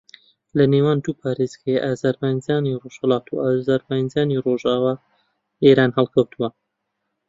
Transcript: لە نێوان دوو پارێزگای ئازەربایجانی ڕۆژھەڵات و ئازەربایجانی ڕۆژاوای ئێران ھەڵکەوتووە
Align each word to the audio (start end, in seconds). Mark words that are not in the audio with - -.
لە 0.57 0.65
نێوان 0.73 0.97
دوو 1.03 1.17
پارێزگای 1.21 1.83
ئازەربایجانی 1.83 2.79
ڕۆژھەڵات 2.81 3.25
و 3.29 3.41
ئازەربایجانی 3.43 4.41
ڕۆژاوای 4.45 5.01
ئێران 5.63 5.91
ھەڵکەوتووە 5.97 6.49